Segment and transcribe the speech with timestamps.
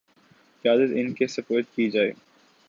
[0.65, 2.11] قیادت ان کے سپرد کی جائے